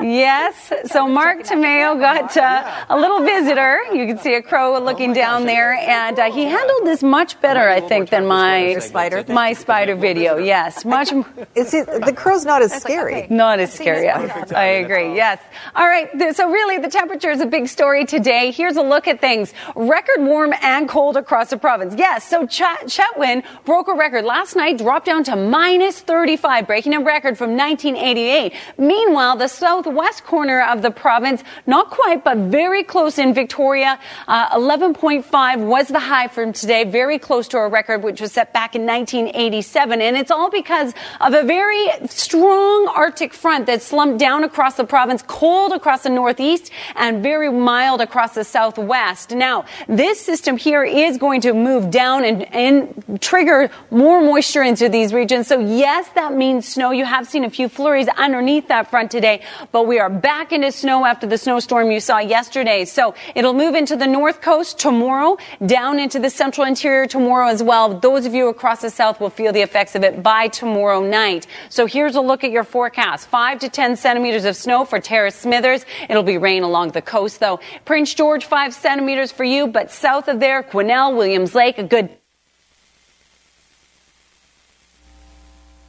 [0.02, 0.72] Yes.
[0.86, 3.82] So Mark Tamayo got uh, a little visitor.
[3.94, 7.70] You can see a crow looking down there, and uh, he handled this much better,
[7.70, 10.38] I think, than my spider my spider video.
[10.38, 11.12] Yes, much.
[11.56, 13.28] Is it, the crow's not as scary.
[13.30, 14.10] Not as scary.
[14.10, 15.16] I, I agree.
[15.16, 15.40] Yes.
[15.76, 16.10] All right.
[16.36, 18.52] So really, the temperature is a big story today.
[18.52, 19.54] Here's a look at things.
[19.76, 21.96] Record warm and cold across the province.
[21.98, 22.28] Yes.
[22.28, 27.00] So Ch- Chetwynd broke a record last night, dropped down to minus 35, breaking a
[27.00, 28.54] record from 1988.
[28.78, 33.97] Meanwhile, the southwest corner of the province, not quite, but very close in Victoria,
[34.28, 38.54] uh, 11.5 was the high from today, very close to a record which was set
[38.54, 40.01] back in 1987.
[40.01, 44.84] And it's all because of a very strong Arctic front that slumped down across the
[44.84, 49.32] province, cold across the northeast, and very mild across the southwest.
[49.32, 54.89] Now, this system here is going to move down and, and trigger more moisture into
[54.89, 55.47] these regions.
[55.47, 56.91] So yes, that means snow.
[56.91, 60.71] You have seen a few flurries underneath that front today, but we are back into
[60.71, 62.86] snow after the snowstorm you saw yesterday.
[62.86, 67.62] So it'll move into the north coast tomorrow, down into the central interior tomorrow as
[67.62, 67.99] well.
[67.99, 71.47] Those of you across the south will feel the effects of it by tomorrow night.
[71.69, 73.27] So here's a look at your forecast.
[73.27, 75.86] Five to 10 centimeters of snow for Terrace Smithers.
[76.10, 77.60] It'll be rain along the coast though.
[77.86, 82.10] Prince George, five centimeters for you, but south of there, Quesnel, Williams Lake, a good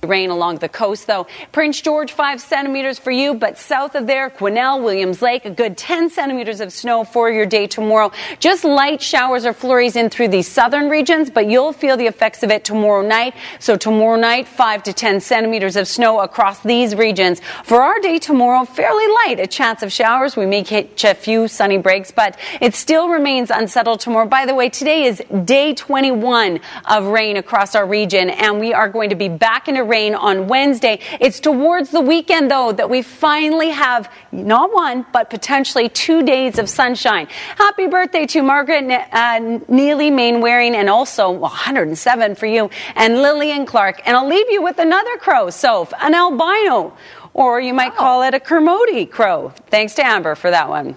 [0.06, 1.26] rain along the coast, though.
[1.52, 5.76] Prince George, five centimeters for you, but south of there, Quesnel, Williams Lake, a good
[5.76, 8.12] 10 centimeters of snow for your day tomorrow.
[8.38, 12.42] Just light showers or flurries in through the southern regions, but you'll feel the effects
[12.42, 13.34] of it tomorrow night.
[13.58, 17.40] So tomorrow night, five to 10 centimeters of snow across these regions.
[17.64, 20.36] For our day tomorrow, fairly light, a chance of showers.
[20.36, 24.26] We may catch a few sunny breaks, but it still remains unsettled tomorrow.
[24.26, 28.88] By the way, today is day 21 of rain across our region, and we are
[28.88, 31.00] going to be back into rain on Wednesday.
[31.20, 36.58] It's towards the weekend, though, that we finally have not one, but potentially two days
[36.58, 37.26] of sunshine.
[37.56, 44.02] Happy birthday to Margaret uh, Neely Mainwaring, and also 107 for you, and Lillian Clark.
[44.06, 46.96] And I'll leave you with another crow, Soph, an albino.
[47.34, 49.52] or you might call it a Kermode crow.
[49.68, 50.96] Thanks to Amber for that one.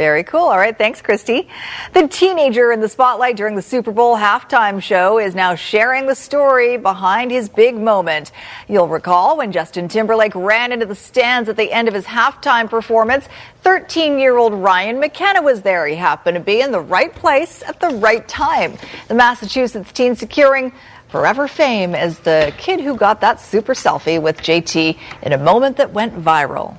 [0.00, 0.46] Very cool.
[0.46, 0.78] All right.
[0.78, 1.46] Thanks, Kristi.
[1.92, 6.14] The teenager in the spotlight during the Super Bowl halftime show is now sharing the
[6.14, 8.32] story behind his big moment.
[8.66, 12.70] You'll recall when Justin Timberlake ran into the stands at the end of his halftime
[12.70, 13.28] performance,
[13.60, 15.86] 13 year old Ryan McKenna was there.
[15.86, 18.78] He happened to be in the right place at the right time.
[19.08, 20.72] The Massachusetts teen securing
[21.08, 25.76] forever fame as the kid who got that super selfie with JT in a moment
[25.76, 26.78] that went viral.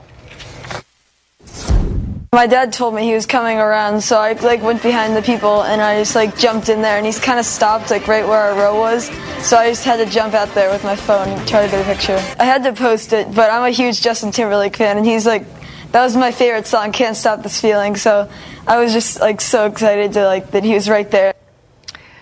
[2.34, 5.64] My dad told me he was coming around, so I like went behind the people
[5.64, 8.40] and I just like jumped in there, and he's kind of stopped like right where
[8.40, 9.08] our row was.
[9.46, 11.82] So I just had to jump out there with my phone and try to get
[11.82, 12.16] a picture.
[12.40, 15.44] I had to post it, but I'm a huge Justin Timberlake fan, and he's like,
[15.92, 18.30] that was my favorite song, "Can't Stop This Feeling." So
[18.66, 21.34] I was just like so excited to like that he was right there.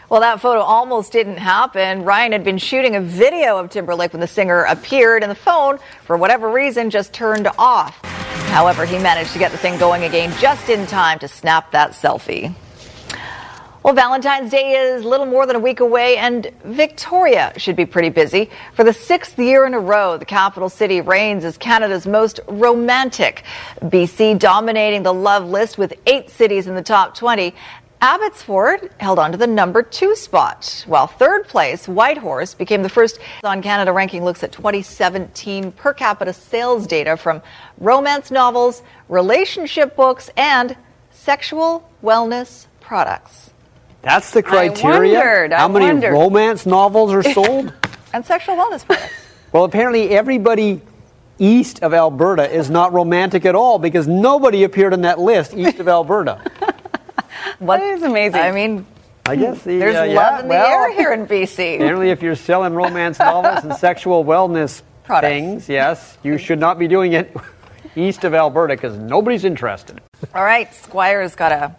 [0.09, 2.03] Well, that photo almost didn't happen.
[2.03, 5.77] Ryan had been shooting a video of Timberlake when the singer appeared, and the phone,
[6.05, 8.03] for whatever reason, just turned off.
[8.49, 11.91] However, he managed to get the thing going again just in time to snap that
[11.91, 12.53] selfie.
[13.81, 18.09] Well, Valentine's Day is little more than a week away, and Victoria should be pretty
[18.09, 18.49] busy.
[18.73, 23.43] For the sixth year in a row, the capital city reigns as Canada's most romantic.
[23.81, 27.55] BC dominating the love list with eight cities in the top 20.
[28.01, 33.19] Abbotsford held on to the number two spot, while third place, Whitehorse, became the first
[33.43, 37.41] on Canada ranking looks at 2017 per capita sales data from
[37.77, 40.77] romance novels, relationship books, and
[41.11, 43.51] sexual wellness products.
[44.01, 45.17] That's the criteria.
[45.19, 46.13] I wondered, I How many wondered.
[46.13, 47.73] romance novels are sold?
[48.11, 49.13] And sexual wellness products.
[49.51, 50.81] well, apparently everybody
[51.37, 55.79] east of Alberta is not romantic at all because nobody appeared on that list east
[55.79, 56.41] of Alberta.
[57.59, 58.39] What is amazing?
[58.39, 58.85] I mean,
[59.25, 61.75] I guess the, there's uh, love yeah, in the well, air here in BC.
[61.75, 64.81] Apparently, if you're selling romance novels and sexual wellness
[65.21, 67.35] things, yes, you should not be doing it
[67.95, 70.01] east of Alberta because nobody's interested.
[70.33, 71.75] All right, Squire's got a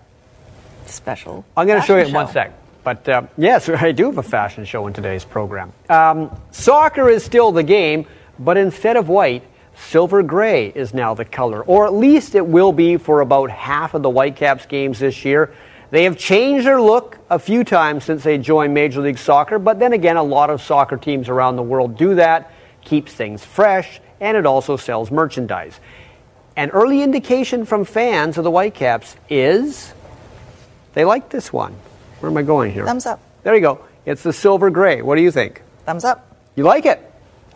[0.87, 1.45] special.
[1.57, 2.53] I'm going to show you in one sec.
[2.83, 5.73] But uh, yes, I do have a fashion show in today's program.
[5.89, 8.07] Um, soccer is still the game,
[8.39, 12.73] but instead of white, silver gray is now the color, or at least it will
[12.73, 15.53] be for about half of the Whitecaps games this year.
[15.91, 19.79] They have changed their look a few times since they joined Major League Soccer, but
[19.79, 22.53] then again, a lot of soccer teams around the world do that,
[22.83, 25.81] keeps things fresh, and it also sells merchandise.
[26.57, 29.93] An early indication from fans of the Whitecaps is
[30.93, 31.75] they like this one.
[32.21, 32.85] Where am I going here?
[32.85, 33.21] Thumbs up.
[33.43, 33.85] There you go.
[34.05, 35.03] It's the silver gray.
[35.03, 35.63] What do you think?
[35.87, 36.37] Thumbs up.
[36.55, 37.10] You like it?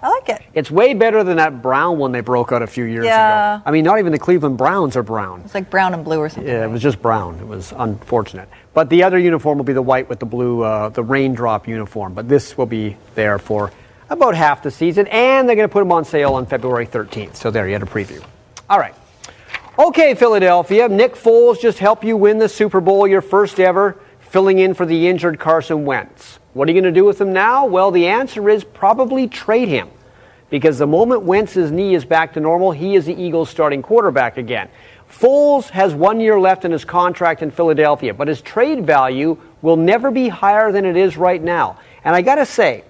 [0.05, 0.43] I like it.
[0.53, 3.57] It's way better than that brown one they broke out a few years Yeah.
[3.57, 3.63] ago.
[3.65, 5.41] I mean, not even the Cleveland Browns are brown.
[5.47, 6.47] It's like brown and blue or something.
[6.47, 7.39] Yeah, it was just brown.
[7.41, 8.51] It was unfortunate.
[8.75, 12.13] But the other uniform will be the white with the blue, uh, the raindrop uniform.
[12.13, 13.73] But this will be there for
[14.11, 17.37] about half the season, and they're going to put them on sale on February 13th.
[17.37, 18.23] So there, you had a preview.
[18.69, 18.95] All right.
[19.79, 20.87] Okay, Philadelphia.
[20.87, 24.85] Nick Foles just helped you win the Super Bowl, your first ever, filling in for
[24.85, 26.39] the injured Carson Wentz.
[26.55, 27.67] What are you going to do with him now?
[27.67, 29.91] Well, the answer is probably trade him.
[30.51, 34.37] Because the moment Wentz's knee is back to normal, he is the Eagles' starting quarterback
[34.37, 34.69] again.
[35.11, 39.77] Foles has one year left in his contract in Philadelphia, but his trade value will
[39.77, 41.81] never be higher than it is right now.
[42.05, 42.85] And I got to say,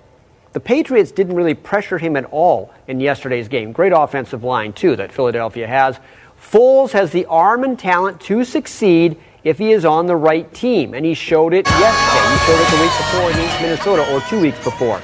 [0.52, 3.72] the Patriots didn't really pressure him at all in yesterday's game.
[3.72, 5.98] Great offensive line, too, that Philadelphia has.
[6.40, 10.94] Foles has the arm and talent to succeed if he is on the right team,
[10.94, 12.32] and he showed it yesterday.
[12.32, 15.00] He showed it the week before against Minnesota, or two weeks before.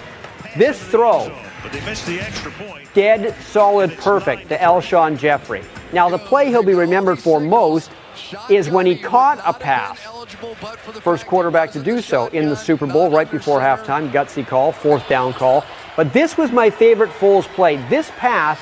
[0.57, 1.31] This throw,
[2.95, 5.63] dead solid perfect to Alshon Jeffery.
[5.93, 7.91] Now, the play he'll be remembered for most
[8.49, 10.01] is when he caught a pass.
[11.03, 14.11] First quarterback to do so in the Super Bowl right before halftime.
[14.11, 15.65] Gutsy call, fourth down call.
[15.97, 17.77] But this was my favorite Foles play.
[17.89, 18.59] This pass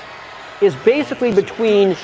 [0.60, 1.96] is basically between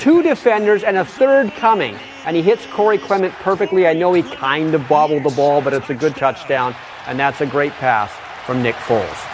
[0.00, 1.96] two defenders and a third coming.
[2.26, 3.86] And he hits Corey Clement perfectly.
[3.86, 6.74] I know he kind of bobbled the ball, but it's a good touchdown.
[7.06, 8.10] And that's a great pass
[8.46, 9.26] from Nick Foles.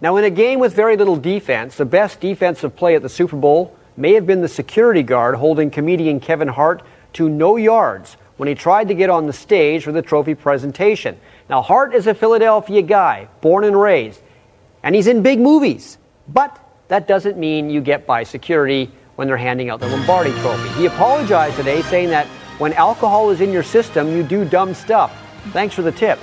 [0.00, 3.36] Now, in a game with very little defense, the best defensive play at the Super
[3.36, 6.82] Bowl may have been the security guard holding comedian Kevin Hart
[7.14, 11.18] to no yards when he tried to get on the stage for the trophy presentation.
[11.50, 14.22] Now, Hart is a Philadelphia guy, born and raised,
[14.82, 15.98] and he's in big movies.
[16.26, 16.58] But
[16.90, 20.68] that doesn't mean you get by security when they're handing out the Lombardi trophy.
[20.70, 22.26] He apologized today, saying that
[22.58, 25.16] when alcohol is in your system, you do dumb stuff.
[25.52, 26.18] Thanks for the tip.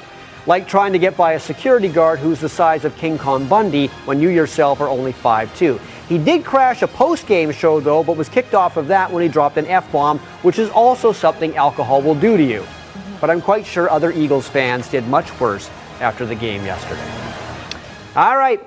[0.46, 3.88] Like trying to get by a security guard who's the size of King Kong Bundy
[4.06, 5.80] when you yourself are only 5'2.
[6.10, 9.24] He did crash a post game show, though, but was kicked off of that when
[9.24, 12.66] he dropped an F bomb, which is also something alcohol will do to you.
[13.22, 15.70] But I'm quite sure other Eagles fans did much worse
[16.02, 17.10] after the game yesterday.
[18.18, 18.62] All right.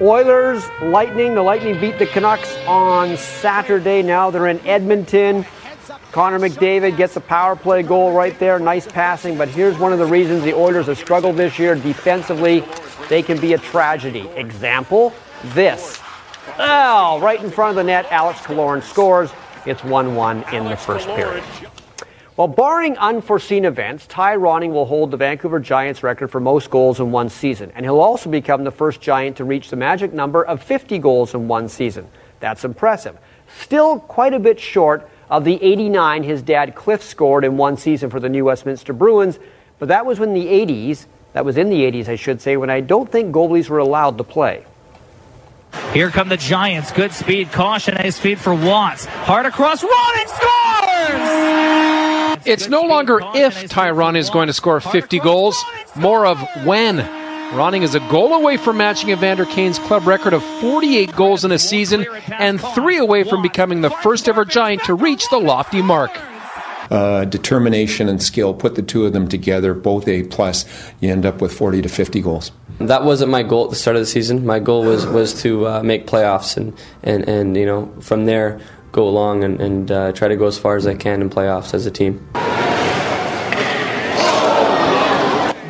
[0.00, 1.34] Oilers, Lightning.
[1.34, 4.02] The Lightning beat the Canucks on Saturday.
[4.02, 5.44] Now they're in Edmonton.
[6.10, 8.58] Connor McDavid gets a power play goal right there.
[8.58, 9.38] Nice passing.
[9.38, 12.64] But here's one of the reasons the Oilers have struggled this year defensively.
[13.08, 14.28] They can be a tragedy.
[14.34, 15.12] Example
[15.46, 16.00] this.
[16.58, 19.30] Oh, right in front of the net, Alex Killorn scores.
[19.64, 21.44] It's 1 1 in the first period.
[22.34, 26.98] Well, barring unforeseen events, Ty Ronning will hold the Vancouver Giants record for most goals
[26.98, 30.42] in one season, and he'll also become the first Giant to reach the magic number
[30.42, 32.08] of 50 goals in one season.
[32.40, 33.18] That's impressive.
[33.60, 38.08] Still quite a bit short of the 89 his dad Cliff scored in one season
[38.08, 39.38] for the New Westminster Bruins,
[39.78, 41.04] but that was when the 80s,
[41.34, 44.16] that was in the 80s, I should say, when I don't think goalies were allowed
[44.16, 44.64] to play.
[45.92, 46.92] Here come the Giants.
[46.92, 47.52] Good speed.
[47.52, 49.04] Caution his feet for Watts.
[49.04, 49.82] Hard across.
[49.82, 51.71] Ronning scores!
[52.44, 55.62] It's no longer if Tyron is going to score 50 goals,
[55.94, 56.98] more of when.
[57.52, 61.52] Ronning is a goal away from matching Evander Kane's club record of 48 goals in
[61.52, 65.82] a season and three away from becoming the first ever Giant to reach the lofty
[65.82, 66.10] mark.
[66.90, 70.64] Uh, determination and skill, put the two of them together, both A plus,
[71.00, 72.52] you end up with 40 to 50 goals.
[72.80, 74.44] That wasn't my goal at the start of the season.
[74.44, 78.60] My goal was was to uh, make playoffs and, and, and you know from there
[78.92, 81.74] go along and, and uh, try to go as far as I can in playoffs
[81.74, 82.28] as a team.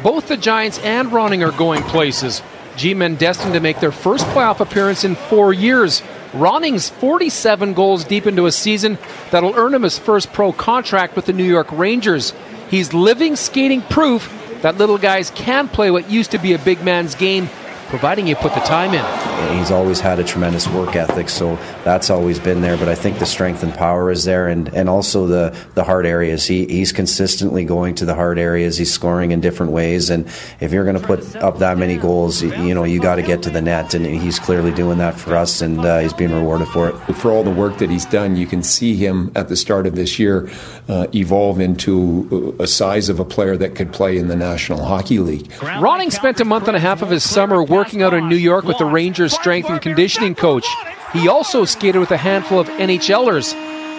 [0.02, 2.42] Both the Giants and Ronning are going places.
[2.76, 6.02] G-men destined to make their first playoff appearance in four years.
[6.32, 8.98] Ronning's 47 goals deep into a season
[9.30, 12.32] that'll earn him his first pro contract with the New York Rangers.
[12.70, 16.82] He's living skating proof that little guys can play what used to be a big
[16.82, 17.48] man's game
[17.92, 19.58] providing you put the time in.
[19.58, 22.78] He's always had a tremendous work ethic, so that's always been there.
[22.78, 26.06] But I think the strength and power is there, and, and also the, the hard
[26.06, 26.46] areas.
[26.46, 28.78] He, he's consistently going to the hard areas.
[28.78, 30.26] He's scoring in different ways, and
[30.58, 33.42] if you're going to put up that many goals, you know you got to get
[33.42, 36.68] to the net, and he's clearly doing that for us, and uh, he's being rewarded
[36.68, 36.94] for it.
[37.16, 39.96] For all the work that he's done, you can see him at the start of
[39.96, 40.48] this year
[40.88, 45.18] uh, evolve into a size of a player that could play in the National Hockey
[45.18, 45.50] League.
[45.60, 48.64] Ronning spent a month and a half of his summer working out in New York
[48.64, 50.66] with the Rangers strength and conditioning coach.
[51.12, 53.54] He also skated with a handful of NHLers.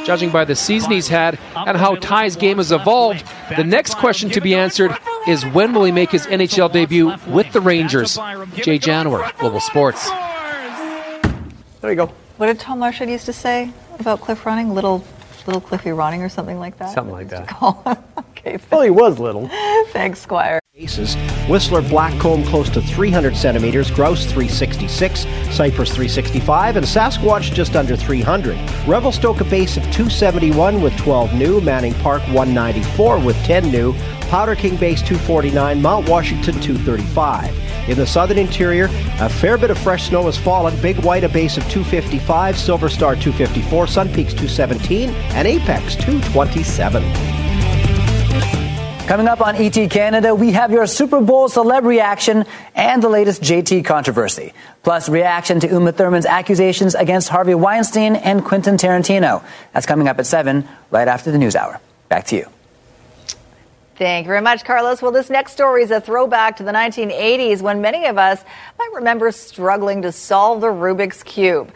[0.05, 3.23] Judging by the season he's had and how Ty's game has evolved,
[3.55, 4.91] the next question to be answered
[5.27, 8.15] is when will he make his NHL debut with the Rangers?
[8.55, 10.09] Jay Janower, Global Sports.
[11.81, 12.11] There you go.
[12.37, 14.73] What did Tom Marshall used to say about Cliff Ronning?
[14.73, 15.05] Little,
[15.47, 16.93] little Cliffy Ronning or something like that?
[16.93, 17.51] Something like that.
[18.29, 18.57] okay.
[18.71, 19.47] Well, he was little.
[19.87, 20.59] Thanks, Squire.
[20.75, 21.15] Cases.
[21.47, 25.19] Whistler Blackcomb close to 300 centimeters, Grouse 366,
[25.51, 28.57] Cypress 365, and Sasquatch just under 300.
[28.87, 33.93] Revelstoke a base of 271 with 12 new, Manning Park 194 with 10 new,
[34.33, 37.87] Powder King base 249, Mount Washington 235.
[37.87, 38.85] In the southern interior,
[39.19, 40.75] a fair bit of fresh snow has fallen.
[40.81, 47.03] Big White a base of 255, Silver Star 254, Sun Peaks 217, and Apex 227.
[49.05, 53.43] Coming up on ET Canada, we have your Super Bowl celeb reaction and the latest
[53.43, 54.53] JT controversy.
[54.81, 59.43] Plus, reaction to Uma Thurman's accusations against Harvey Weinstein and Quentin Tarantino.
[59.73, 61.79] That's coming up at 7, right after the news hour.
[62.09, 62.52] Back to you.
[63.95, 65.03] Thank you very much, Carlos.
[65.03, 68.43] Well, this next story is a throwback to the 1980s when many of us
[68.79, 71.71] might remember struggling to solve the Rubik's Cube.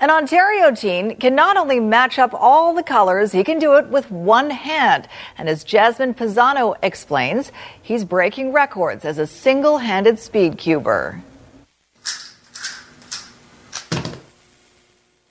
[0.00, 3.86] An Ontario teen can not only match up all the colors, he can do it
[3.86, 5.06] with one hand.
[5.38, 11.22] And as Jasmine Pazzano explains, he's breaking records as a single handed speed cuber.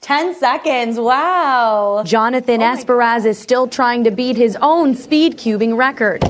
[0.01, 0.99] 10 seconds.
[0.99, 2.01] Wow.
[2.03, 6.21] Jonathan oh Esparaz is still trying to beat his own speed cubing record.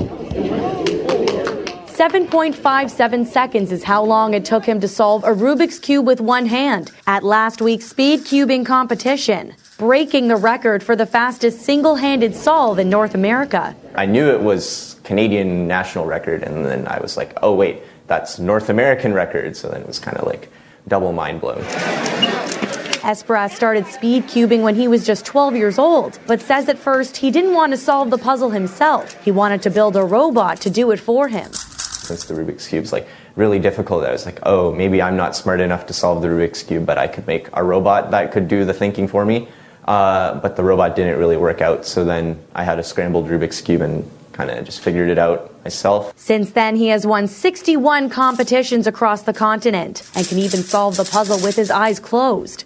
[1.92, 6.44] 7.57 seconds is how long it took him to solve a Rubik's Cube with one
[6.44, 12.34] hand at last week's speed cubing competition, breaking the record for the fastest single handed
[12.34, 13.74] solve in North America.
[13.94, 18.38] I knew it was Canadian national record, and then I was like, oh, wait, that's
[18.38, 19.56] North American record.
[19.56, 20.50] So then it was kind of like
[20.88, 21.64] double mind blown.
[23.02, 27.16] Esparaz started speed cubing when he was just 12 years old, but says at first
[27.16, 29.20] he didn't want to solve the puzzle himself.
[29.24, 31.52] He wanted to build a robot to do it for him.
[31.52, 35.60] Since the Rubik's Cube's like really difficult, I was like, oh, maybe I'm not smart
[35.60, 38.64] enough to solve the Rubik's Cube, but I could make a robot that could do
[38.64, 39.48] the thinking for me.
[39.84, 43.60] Uh, but the robot didn't really work out, so then I had a scrambled Rubik's
[43.60, 46.12] Cube and kind of just figured it out myself.
[46.16, 51.04] Since then, he has won 61 competitions across the continent and can even solve the
[51.04, 52.64] puzzle with his eyes closed.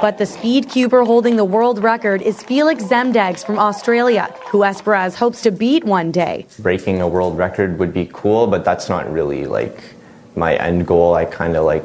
[0.00, 5.14] But the speed cuber holding the world record is Felix Zemdegs from Australia, who Esparaz
[5.14, 6.46] hopes to beat one day.
[6.58, 9.82] Breaking a world record would be cool, but that's not really like
[10.36, 11.14] my end goal.
[11.14, 11.84] I kind of like,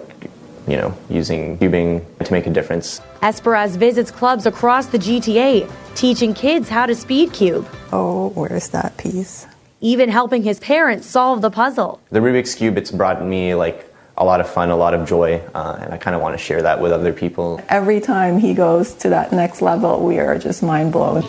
[0.67, 2.99] you know, using cubing to make a difference.
[3.21, 8.97] Esparaz visits clubs across the GTA, teaching kids how to speed cube, Oh, where's that
[8.97, 9.47] piece?
[9.81, 12.01] even helping his parents solve the puzzle.
[12.11, 13.88] The Rubik's Cube, it's brought me like
[14.19, 16.43] a lot of fun, a lot of joy, uh, and I kind of want to
[16.43, 17.61] share that with other people.
[17.69, 21.23] Every time he goes to that next level, we are just mind blown.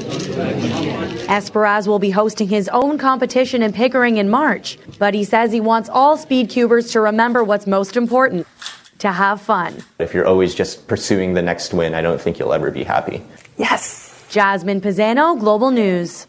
[1.30, 5.60] Esparaz will be hosting his own competition in Pickering in March, but he says he
[5.60, 8.44] wants all speed cubers to remember what's most important
[8.98, 9.82] to have fun.
[10.00, 13.22] If you're always just pursuing the next win, I don't think you'll ever be happy.
[13.56, 14.26] Yes.
[14.30, 16.26] Jasmine Pazzano, Global News.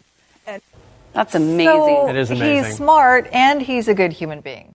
[1.12, 1.66] That's amazing.
[1.66, 4.70] So It is He's smart and he's a good human being.